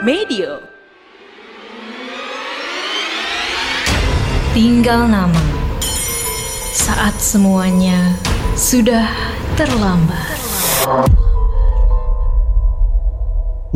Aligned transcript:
Medio. 0.00 0.64
Tinggal 4.56 5.12
nama. 5.12 5.44
Saat 6.72 7.20
semuanya 7.20 8.16
sudah 8.56 9.12
terlambat. 9.60 10.40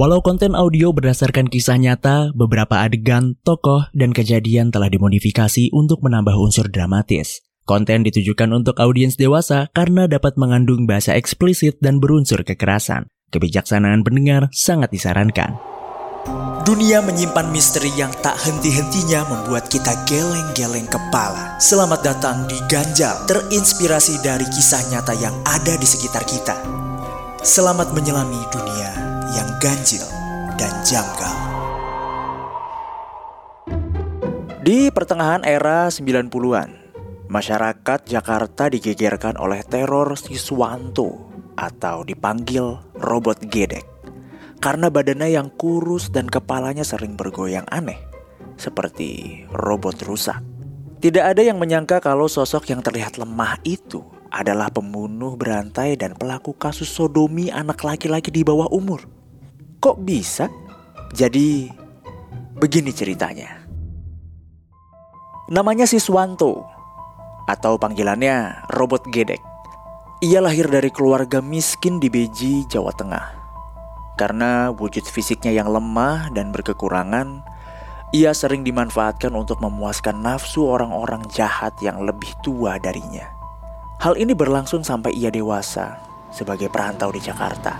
Walau 0.00 0.24
konten 0.24 0.56
audio 0.56 0.96
berdasarkan 0.96 1.52
kisah 1.52 1.76
nyata, 1.76 2.32
beberapa 2.32 2.80
adegan, 2.80 3.36
tokoh, 3.44 3.92
dan 3.92 4.16
kejadian 4.16 4.72
telah 4.72 4.88
dimodifikasi 4.88 5.76
untuk 5.76 6.00
menambah 6.00 6.40
unsur 6.40 6.72
dramatis. 6.72 7.44
Konten 7.68 8.00
ditujukan 8.00 8.48
untuk 8.48 8.80
audiens 8.80 9.20
dewasa 9.20 9.68
karena 9.76 10.08
dapat 10.08 10.40
mengandung 10.40 10.88
bahasa 10.88 11.12
eksplisit 11.20 11.84
dan 11.84 12.00
berunsur 12.00 12.48
kekerasan. 12.48 13.12
Kebijaksanaan 13.28 14.00
pendengar 14.00 14.48
sangat 14.56 14.88
disarankan. 14.88 15.74
Dunia 16.64 17.04
menyimpan 17.04 17.52
misteri 17.52 17.92
yang 17.92 18.08
tak 18.24 18.40
henti-hentinya 18.40 19.28
membuat 19.28 19.68
kita 19.68 19.92
geleng-geleng 20.08 20.88
kepala. 20.88 21.60
Selamat 21.60 22.00
datang 22.00 22.48
di 22.48 22.56
Ganjal, 22.72 23.20
terinspirasi 23.28 24.24
dari 24.24 24.48
kisah 24.48 24.80
nyata 24.88 25.12
yang 25.20 25.36
ada 25.44 25.76
di 25.76 25.84
sekitar 25.84 26.24
kita. 26.24 26.56
Selamat 27.44 27.92
menyelami 27.92 28.40
dunia 28.48 28.96
yang 29.36 29.44
ganjil 29.60 30.08
dan 30.56 30.72
janggal. 30.80 31.36
Di 34.64 34.88
pertengahan 34.88 35.44
era 35.44 35.92
90-an, 35.92 36.96
masyarakat 37.28 38.08
Jakarta 38.08 38.72
digegerkan 38.72 39.36
oleh 39.36 39.60
teror 39.68 40.16
siswanto 40.16 41.28
atau 41.60 42.08
dipanggil 42.08 42.80
robot 42.96 43.52
gedek 43.52 43.93
karena 44.64 44.88
badannya 44.88 45.28
yang 45.28 45.52
kurus 45.60 46.08
dan 46.08 46.24
kepalanya 46.24 46.88
sering 46.88 47.20
bergoyang 47.20 47.68
aneh, 47.68 48.00
seperti 48.56 49.44
robot 49.52 50.00
rusak. 50.08 50.40
Tidak 51.04 51.20
ada 51.20 51.44
yang 51.44 51.60
menyangka 51.60 52.00
kalau 52.00 52.32
sosok 52.32 52.72
yang 52.72 52.80
terlihat 52.80 53.20
lemah 53.20 53.60
itu 53.68 54.00
adalah 54.32 54.72
pembunuh 54.72 55.36
berantai 55.36 56.00
dan 56.00 56.16
pelaku 56.16 56.56
kasus 56.56 56.88
sodomi 56.88 57.52
anak 57.52 57.84
laki-laki 57.84 58.32
di 58.32 58.40
bawah 58.40 58.72
umur. 58.72 59.04
Kok 59.84 60.00
bisa? 60.00 60.48
Jadi, 61.12 61.68
begini 62.56 62.88
ceritanya. 62.88 63.68
Namanya 65.52 65.84
Siswanto, 65.84 66.64
atau 67.44 67.76
panggilannya 67.76 68.64
Robot 68.72 69.12
Gedek. 69.12 69.44
Ia 70.24 70.40
lahir 70.40 70.72
dari 70.72 70.88
keluarga 70.88 71.44
miskin 71.44 72.00
di 72.00 72.08
Beji, 72.08 72.64
Jawa 72.72 72.96
Tengah. 72.96 73.43
Karena 74.14 74.70
wujud 74.70 75.02
fisiknya 75.10 75.50
yang 75.50 75.66
lemah 75.66 76.30
dan 76.30 76.54
berkekurangan, 76.54 77.42
ia 78.14 78.30
sering 78.30 78.62
dimanfaatkan 78.62 79.34
untuk 79.34 79.58
memuaskan 79.58 80.22
nafsu 80.22 80.70
orang-orang 80.70 81.26
jahat 81.34 81.74
yang 81.82 82.06
lebih 82.06 82.30
tua 82.46 82.78
darinya. 82.78 83.26
Hal 83.98 84.14
ini 84.14 84.30
berlangsung 84.38 84.86
sampai 84.86 85.18
ia 85.18 85.34
dewasa 85.34 85.98
sebagai 86.30 86.70
perantau 86.70 87.10
di 87.10 87.18
Jakarta. 87.18 87.74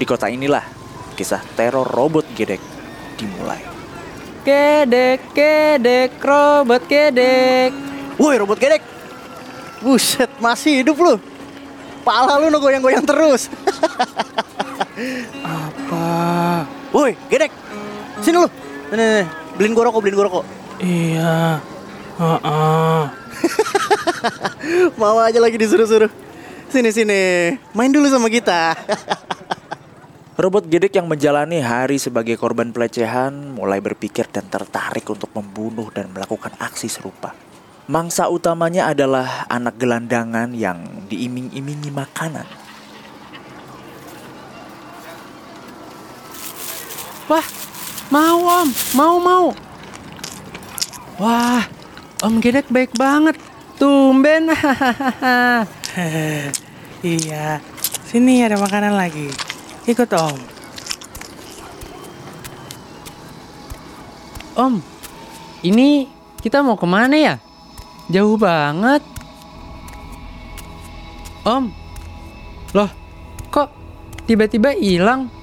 Di 0.00 0.04
kota 0.08 0.32
inilah 0.32 0.64
kisah 1.12 1.44
teror 1.60 1.84
robot 1.84 2.24
gedek 2.32 2.60
dimulai. 3.20 3.60
Kedek, 4.48 5.36
kedek, 5.36 6.16
robot 6.16 6.88
kedek. 6.88 7.92
Woi 8.20 8.36
robot 8.36 8.60
gedek 8.60 8.82
Buset 9.80 10.28
masih 10.38 10.84
hidup 10.84 10.94
lu 11.00 11.16
Pala 12.06 12.38
lu 12.38 12.54
goyang-goyang 12.58 13.06
terus 13.06 13.48
Apa? 15.42 16.08
Woi 16.92 17.16
gedek 17.32 17.52
Sini 18.20 18.36
lu 18.36 18.48
Nih, 18.92 18.96
nih, 19.00 19.06
nih. 19.24 19.26
Beliin 19.56 19.72
gua 19.72 19.88
rokok, 19.88 20.00
beliin 20.04 20.16
gua 20.16 20.26
rokok 20.28 20.44
Iya. 20.82 21.60
Heeh. 22.20 23.02
Mau 25.00 25.16
aja 25.16 25.40
lagi 25.40 25.56
disuruh-suruh 25.56 26.12
Sini, 26.68 26.92
sini 26.92 27.56
Main 27.72 27.92
dulu 27.92 28.08
sama 28.08 28.28
kita 28.28 28.76
Robot 30.32 30.64
gedek 30.64 30.96
yang 30.96 31.12
menjalani 31.12 31.60
hari 31.60 32.00
sebagai 32.00 32.40
korban 32.40 32.72
pelecehan 32.72 33.52
mulai 33.52 33.84
berpikir 33.84 34.32
dan 34.32 34.48
tertarik 34.48 35.04
untuk 35.04 35.28
membunuh 35.36 35.92
dan 35.92 36.08
melakukan 36.08 36.56
aksi 36.56 36.88
serupa. 36.88 37.36
Mangsa 37.84 38.32
utamanya 38.32 38.88
adalah 38.88 39.44
anak 39.52 39.76
gelandangan 39.76 40.56
yang 40.56 41.04
diiming-imingi 41.12 41.92
makanan. 41.92 42.48
Wah, 47.30 47.46
mau 48.10 48.38
om, 48.42 48.68
mau 48.98 49.16
mau. 49.22 49.46
Wah, 51.22 51.62
om 52.26 52.42
gedek 52.42 52.66
baik 52.66 52.90
banget. 52.98 53.38
Tumben. 53.78 54.50
iya, 57.02 57.62
sini 58.06 58.42
ada 58.42 58.58
makanan 58.58 58.94
lagi. 58.98 59.30
Ikut 59.86 60.10
om. 60.18 60.38
Om, 64.52 64.74
ini 65.62 66.10
kita 66.42 66.58
mau 66.62 66.74
ke 66.74 66.86
mana 66.90 67.14
ya? 67.14 67.34
Jauh 68.10 68.34
banget. 68.34 69.02
Om, 71.46 71.70
loh, 72.74 72.90
kok 73.50 73.70
tiba-tiba 74.26 74.74
hilang? 74.74 75.26
Om, 75.26 75.41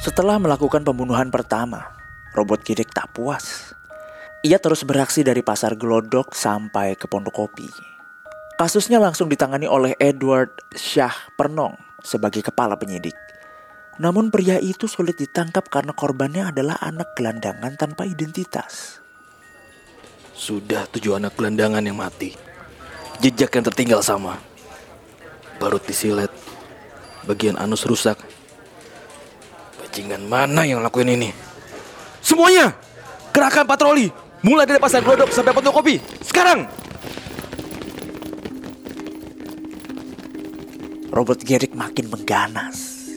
Setelah 0.00 0.40
melakukan 0.40 0.80
pembunuhan 0.80 1.28
pertama, 1.28 1.92
robot 2.32 2.64
gedek 2.64 2.88
tak 2.96 3.12
puas. 3.12 3.76
Ia 4.40 4.56
terus 4.56 4.88
beraksi 4.88 5.20
dari 5.20 5.44
pasar 5.44 5.76
gelodok 5.76 6.32
sampai 6.32 6.96
ke 6.96 7.04
pondok 7.04 7.44
kopi. 7.44 7.68
Kasusnya 8.56 8.96
langsung 8.96 9.28
ditangani 9.28 9.68
oleh 9.68 9.92
Edward 10.00 10.64
Syah 10.72 11.12
Pernong 11.36 11.76
sebagai 12.00 12.40
kepala 12.40 12.80
penyidik. 12.80 13.12
Namun 14.00 14.32
pria 14.32 14.56
itu 14.56 14.88
sulit 14.88 15.20
ditangkap 15.20 15.68
karena 15.68 15.92
korbannya 15.92 16.56
adalah 16.56 16.80
anak 16.80 17.12
gelandangan 17.12 17.76
tanpa 17.76 18.08
identitas. 18.08 19.04
Sudah 20.36 20.84
tujuh 20.92 21.16
anak 21.16 21.32
gelandangan 21.32 21.80
yang 21.80 21.96
mati. 21.96 22.36
Jejak 23.24 23.56
yang 23.56 23.64
tertinggal 23.64 24.04
sama. 24.04 24.36
Barut 25.56 25.80
disilet. 25.80 26.28
Bagian 27.24 27.56
anus 27.56 27.88
rusak. 27.88 28.20
Bajingan 29.80 30.28
mana 30.28 30.68
yang 30.68 30.84
lakuin 30.84 31.16
ini? 31.16 31.32
Semuanya! 32.20 32.76
Gerakan 33.32 33.64
patroli! 33.64 34.12
Mulai 34.44 34.68
dari 34.68 34.76
pasar 34.76 35.00
glodok 35.00 35.32
sampai 35.32 35.56
pondok 35.56 35.80
kopi. 35.80 35.96
Sekarang! 36.20 36.68
Robert 41.08 41.40
Gerrick 41.40 41.72
makin 41.72 42.12
mengganas. 42.12 43.08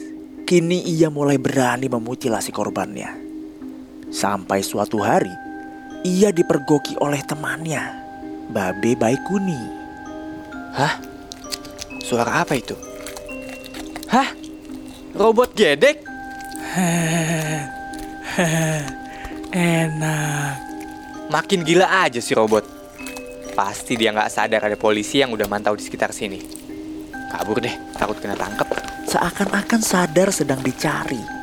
Kini 0.48 0.80
ia 0.88 1.12
mulai 1.12 1.36
berani 1.36 1.84
memutilasi 1.84 2.48
korbannya. 2.48 3.12
Sampai 4.08 4.64
suatu 4.64 5.04
hari, 5.04 5.30
ia 6.04 6.32
dipergoki 6.32 6.96
oleh 7.00 7.20
temannya, 7.24 7.82
Babe 8.48 8.96
Baikuni. 8.96 9.60
Hah? 10.72 10.94
Suara 12.00 12.40
apa 12.40 12.56
itu? 12.56 12.74
Hah? 14.08 14.28
Robot 15.12 15.52
gedek? 15.52 16.02
enak. 19.50 20.54
Makin 21.30 21.60
gila 21.66 21.86
aja 22.06 22.22
si 22.22 22.34
robot. 22.34 22.64
Pasti 23.54 23.98
dia 23.98 24.14
nggak 24.14 24.30
sadar 24.30 24.70
ada 24.70 24.78
polisi 24.78 25.18
yang 25.18 25.34
udah 25.34 25.46
mantau 25.50 25.74
di 25.74 25.82
sekitar 25.82 26.14
sini. 26.14 26.38
Kabur 27.30 27.62
deh, 27.62 27.74
takut 27.94 28.18
kena 28.18 28.34
tangkep. 28.34 28.66
Seakan-akan 29.10 29.80
sadar 29.82 30.30
sedang 30.30 30.62
dicari. 30.62 31.39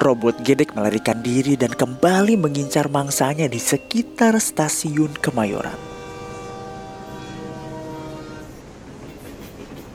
Robot 0.00 0.40
gedek 0.40 0.72
melarikan 0.72 1.20
diri 1.20 1.60
dan 1.60 1.76
kembali 1.76 2.40
mengincar 2.40 2.88
mangsanya 2.88 3.44
di 3.52 3.60
sekitar 3.60 4.40
stasiun 4.40 5.12
Kemayoran. 5.12 5.76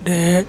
Dek, 0.05 0.45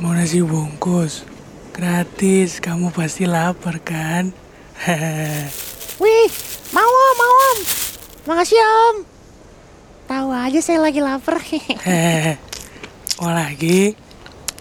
mau 0.00 0.16
nasi 0.16 0.40
bungkus? 0.40 1.28
Gratis, 1.76 2.64
kamu 2.64 2.96
pasti 2.96 3.28
lapar 3.28 3.76
kan? 3.84 4.32
Wih, 6.00 6.32
mau 6.72 6.88
om, 6.88 7.14
mau 7.20 7.34
om. 7.52 7.58
Makasih 8.24 8.56
om. 8.56 8.96
Tahu 10.08 10.32
aja 10.32 10.60
saya 10.64 10.80
lagi 10.80 11.04
lapar. 11.04 11.44
Hehehe. 11.44 12.40
Mau 13.20 13.28
lagi? 13.34 13.92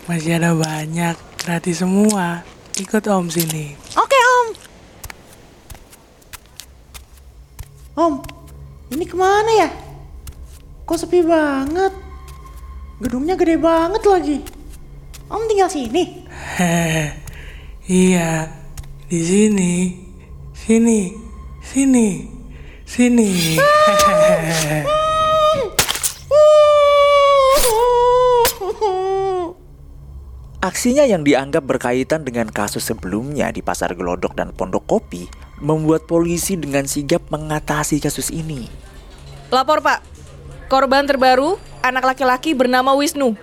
Masih 0.09 0.35
ada 0.35 0.51
banyak, 0.51 1.15
gratis 1.39 1.79
semua. 1.79 2.56
Ikut 2.77 3.07
om 3.09 3.25
sini. 3.25 3.73
Oke 3.97 4.19
om. 4.37 4.47
Om, 7.97 8.13
Ini 8.93 9.03
ke 9.09 9.17
mana 9.17 9.51
ya? 9.65 9.69
Kok 10.85 10.97
sepi 11.01 11.25
banget? 11.25 11.89
Gedungnya 13.01 13.33
gede 13.33 13.57
banget 13.57 14.03
lagi. 14.05 14.37
Om 15.25 15.41
tinggal 15.49 15.69
sini? 15.73 16.03
Iya, 17.87 18.51
di 19.07 19.23
sini, 19.23 19.95
sini, 20.51 21.15
sini, 21.63 22.27
sini. 22.83 23.55
Aksinya 30.67 31.07
yang 31.07 31.23
dianggap 31.23 31.63
berkaitan 31.63 32.27
dengan 32.27 32.51
kasus 32.51 32.91
sebelumnya 32.91 33.47
di 33.55 33.63
Pasar 33.63 33.95
Gelodok 33.95 34.35
dan 34.35 34.51
Pondok 34.51 34.83
Kopi 34.83 35.23
membuat 35.63 36.03
polisi 36.03 36.59
dengan 36.59 36.83
sigap 36.83 37.23
mengatasi 37.31 38.03
kasus 38.03 38.27
ini. 38.35 38.67
Lapor 39.47 39.79
pak, 39.79 40.03
korban 40.67 41.07
terbaru 41.07 41.55
anak 41.79 42.11
laki-laki 42.11 42.51
bernama 42.51 42.91
Wisnu. 42.99 43.39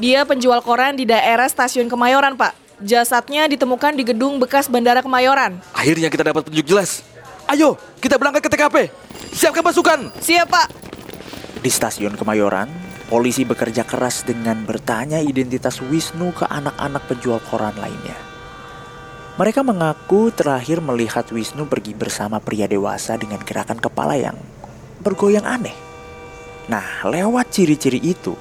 Dia 0.00 0.24
penjual 0.24 0.64
koran 0.64 0.96
di 0.96 1.04
daerah 1.04 1.44
stasiun 1.44 1.92
Kemayoran 1.92 2.40
pak. 2.40 2.56
Jasadnya 2.80 3.44
ditemukan 3.52 3.92
di 3.92 4.08
gedung 4.08 4.40
bekas 4.40 4.72
Bandara 4.72 5.04
Kemayoran. 5.04 5.60
Akhirnya 5.76 6.08
kita 6.08 6.24
dapat 6.24 6.48
petunjuk 6.48 6.72
jelas. 6.72 7.04
Ayo, 7.52 7.76
kita 8.00 8.16
berangkat 8.16 8.48
ke 8.48 8.48
TKP. 8.48 8.76
Siapkan 9.36 9.60
pasukan. 9.60 10.08
Siap 10.24 10.48
pak. 10.48 10.72
Di 11.60 11.68
stasiun 11.68 12.16
Kemayoran, 12.16 12.72
polisi 13.12 13.44
bekerja 13.44 13.84
keras 13.84 14.24
dengan 14.24 14.64
bertanya 14.64 15.20
identitas 15.20 15.84
Wisnu 15.84 16.32
ke 16.32 16.48
anak-anak 16.48 17.04
penjual 17.12 17.44
koran 17.44 17.76
lainnya. 17.76 18.16
Mereka 19.36 19.60
mengaku 19.60 20.32
terakhir 20.32 20.80
melihat 20.80 21.28
Wisnu 21.28 21.68
pergi 21.68 21.92
bersama 21.92 22.40
pria 22.40 22.64
dewasa 22.64 23.20
dengan 23.20 23.44
gerakan 23.44 23.76
kepala 23.76 24.16
yang 24.16 24.40
bergoyang 25.04 25.44
aneh. 25.44 25.76
Nah, 26.72 27.04
lewat 27.04 27.52
ciri-ciri 27.52 28.00
itu, 28.00 28.32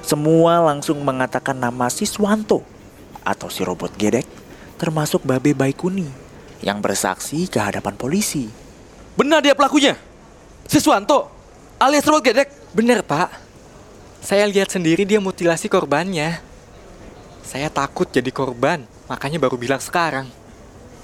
semua 0.00 0.56
langsung 0.64 1.04
mengatakan 1.04 1.60
nama 1.60 1.92
Siswanto 1.92 2.64
atau 3.20 3.52
si 3.52 3.60
robot 3.60 3.92
gedek, 3.92 4.24
termasuk 4.80 5.20
Babe 5.20 5.52
Baikuni 5.52 6.08
yang 6.64 6.80
bersaksi 6.80 7.44
ke 7.44 7.60
hadapan 7.60 7.92
polisi. 7.92 8.48
Benar 9.20 9.44
dia 9.44 9.52
pelakunya. 9.52 10.00
Siswanto 10.64 11.28
alias 11.76 12.08
robot 12.08 12.24
gedek. 12.24 12.48
Bener 12.72 13.04
pak. 13.04 13.43
Saya 14.24 14.48
lihat 14.48 14.72
sendiri 14.72 15.04
dia 15.04 15.20
mutilasi 15.20 15.68
korbannya. 15.68 16.40
Saya 17.44 17.68
takut 17.68 18.08
jadi 18.08 18.32
korban, 18.32 18.80
makanya 19.04 19.36
baru 19.36 19.60
bilang 19.60 19.84
sekarang. 19.84 20.24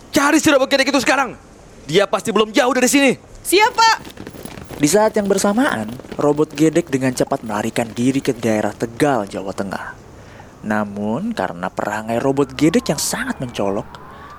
Cari 0.08 0.40
si 0.40 0.48
robot 0.48 0.72
gedek 0.72 0.88
itu 0.88 1.04
sekarang. 1.04 1.36
Dia 1.84 2.08
pasti 2.08 2.32
belum 2.32 2.48
jauh 2.48 2.72
dari 2.72 2.88
sini. 2.88 3.12
Siap 3.44 3.72
pak. 3.76 3.96
Di 4.80 4.88
saat 4.88 5.12
yang 5.20 5.28
bersamaan, 5.28 5.92
robot 6.16 6.56
gedek 6.56 6.88
dengan 6.88 7.12
cepat 7.12 7.44
melarikan 7.44 7.92
diri 7.92 8.24
ke 8.24 8.32
daerah 8.32 8.72
Tegal, 8.72 9.28
Jawa 9.28 9.52
Tengah. 9.52 9.92
Namun, 10.64 11.36
karena 11.36 11.68
perangai 11.68 12.16
robot 12.24 12.56
gedek 12.56 12.88
yang 12.88 12.96
sangat 12.96 13.36
mencolok, 13.36 13.84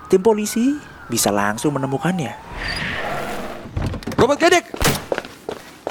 tim 0.10 0.26
polisi 0.26 0.74
bisa 1.06 1.30
langsung 1.30 1.78
menemukannya. 1.78 2.34
Robot 4.18 4.38
gedek. 4.42 4.81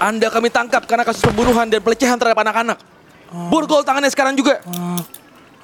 Anda 0.01 0.33
kami 0.33 0.49
tangkap 0.49 0.89
karena 0.89 1.05
kasus 1.05 1.21
pembunuhan 1.21 1.69
dan 1.69 1.85
pelecehan 1.85 2.17
terhadap 2.17 2.41
anak-anak. 2.41 2.81
Borgol 3.53 3.85
tangannya 3.85 4.09
sekarang 4.09 4.33
juga. 4.33 4.65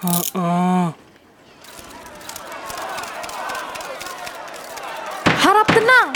Heeh. 0.05 0.87
Harap 5.41 5.69
tenang. 5.73 6.09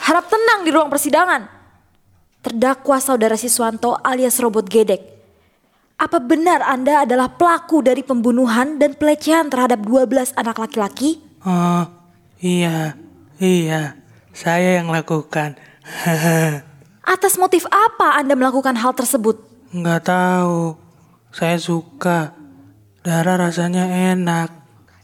Harap 0.00 0.26
tenang 0.32 0.60
di 0.64 0.70
ruang 0.72 0.88
persidangan. 0.88 1.44
Terdakwa 2.40 2.98
saudara 2.98 3.36
Siswanto 3.36 4.00
alias 4.00 4.40
robot 4.40 4.66
gedek. 4.66 5.12
Apa 6.00 6.18
benar 6.24 6.64
Anda 6.64 7.04
adalah 7.04 7.36
pelaku 7.36 7.84
dari 7.84 8.00
pembunuhan 8.00 8.80
dan 8.80 8.96
pelecehan 8.96 9.52
terhadap 9.52 9.84
12 9.84 10.34
anak 10.34 10.56
laki-laki? 10.56 11.20
Oh, 11.44 11.84
iya, 12.40 12.96
iya. 13.38 14.00
Saya 14.32 14.80
yang 14.80 14.88
lakukan. 14.88 15.54
Atas 17.02 17.34
motif 17.34 17.66
apa 17.66 18.14
Anda 18.14 18.38
melakukan 18.38 18.78
hal 18.78 18.94
tersebut? 18.94 19.42
Nggak 19.74 20.06
tahu. 20.06 20.78
Saya 21.34 21.58
suka. 21.58 22.30
Darah 23.02 23.50
rasanya 23.50 24.14
enak. 24.14 24.54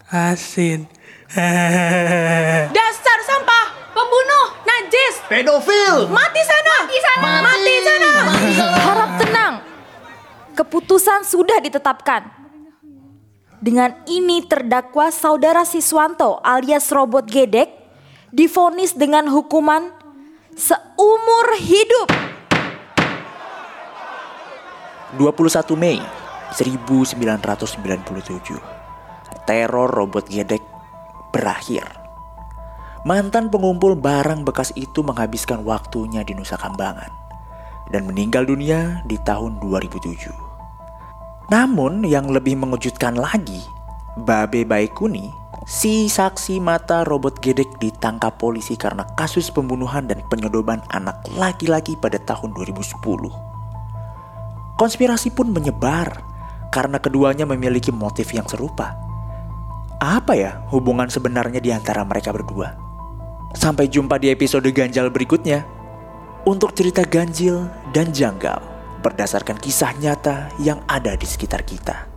Asin. 0.08 0.86
Dasar 2.76 3.18
sampah, 3.26 3.66
pembunuh, 3.90 4.46
najis. 4.64 5.14
Pedofil! 5.26 6.08
Mati 6.08 6.42
sana. 6.46 6.76
Mati 6.86 6.98
sana. 7.02 7.30
Mati 7.42 7.74
sana. 7.82 8.10
Harap 8.78 9.10
tenang. 9.18 9.54
Keputusan 10.54 11.26
sudah 11.26 11.58
ditetapkan. 11.58 12.30
Dengan 13.58 13.90
ini 14.06 14.46
terdakwa 14.46 15.10
saudara 15.10 15.66
Siswanto 15.66 16.38
alias 16.46 16.94
robot 16.94 17.26
gedek 17.26 17.66
difonis 18.30 18.94
dengan 18.94 19.26
hukuman 19.26 19.97
seumur 20.58 21.54
hidup. 21.62 22.10
21 25.14 25.78
Mei 25.78 26.02
1997 26.52 27.78
Teror 29.46 29.88
robot 29.88 30.28
gedek 30.28 30.60
berakhir 31.32 31.86
Mantan 33.06 33.48
pengumpul 33.48 33.96
barang 33.96 34.44
bekas 34.44 34.74
itu 34.76 35.00
menghabiskan 35.00 35.64
waktunya 35.64 36.20
di 36.26 36.36
Nusa 36.36 36.60
Kambangan 36.60 37.08
Dan 37.88 38.04
meninggal 38.04 38.44
dunia 38.44 39.00
di 39.08 39.16
tahun 39.24 39.62
2007 39.64 40.28
Namun 41.48 42.04
yang 42.04 42.28
lebih 42.28 42.60
mengejutkan 42.60 43.16
lagi 43.16 43.64
Babe 44.20 44.68
Baikuni 44.68 45.37
Si 45.68 46.08
saksi 46.08 46.64
mata 46.64 47.04
robot 47.04 47.44
gedek 47.44 47.76
ditangkap 47.76 48.40
polisi 48.40 48.72
karena 48.80 49.04
kasus 49.20 49.52
pembunuhan 49.52 50.08
dan 50.08 50.24
penyodoban 50.32 50.80
anak 50.88 51.20
laki-laki 51.36 51.92
pada 51.92 52.16
tahun 52.16 52.56
2010 52.56 52.96
Konspirasi 54.80 55.28
pun 55.36 55.52
menyebar 55.52 56.24
karena 56.72 56.96
keduanya 56.96 57.44
memiliki 57.44 57.92
motif 57.92 58.32
yang 58.32 58.48
serupa. 58.48 58.96
Apa 60.00 60.32
ya 60.40 60.64
hubungan 60.72 61.12
sebenarnya 61.12 61.60
di 61.60 61.68
antara 61.68 62.00
mereka 62.00 62.32
berdua? 62.32 62.72
Sampai 63.52 63.92
jumpa 63.92 64.16
di 64.16 64.32
episode 64.32 64.72
ganjal 64.72 65.12
berikutnya. 65.12 65.68
Untuk 66.48 66.72
cerita 66.72 67.04
ganjil 67.04 67.68
dan 67.92 68.08
janggal 68.08 68.64
berdasarkan 69.04 69.60
kisah 69.60 69.92
nyata 70.00 70.48
yang 70.64 70.80
ada 70.88 71.12
di 71.12 71.28
sekitar 71.28 71.60
kita. 71.60 72.07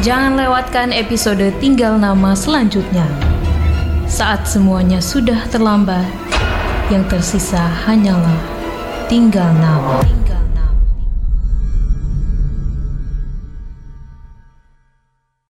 Jangan 0.00 0.32
lewatkan 0.32 0.96
episode 0.96 1.44
Tinggal 1.60 2.00
Nama 2.00 2.32
selanjutnya. 2.32 3.04
Saat 4.08 4.48
semuanya 4.48 4.96
sudah 4.96 5.44
terlambat, 5.52 6.08
yang 6.88 7.04
tersisa 7.04 7.60
hanyalah 7.84 8.40
tinggal 9.12 9.52
nama. 9.60 10.19